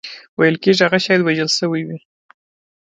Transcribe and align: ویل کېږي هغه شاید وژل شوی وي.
ویل 0.39 0.55
کېږي 0.63 0.81
هغه 0.85 0.99
شاید 1.05 1.21
وژل 1.23 1.49
شوی 1.59 1.81
وي. 1.87 1.99